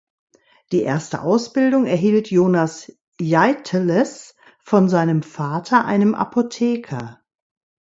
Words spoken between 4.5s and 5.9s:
von seinem Vater,